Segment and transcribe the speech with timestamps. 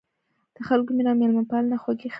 [0.55, 2.09] د خلکو مینه او میلمه پالنه خوږې خاطرې وې.